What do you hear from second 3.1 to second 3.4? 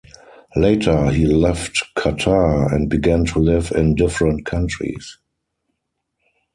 to